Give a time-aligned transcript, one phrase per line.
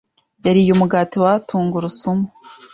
[0.45, 2.25] yariye umugati wa tungurusumu.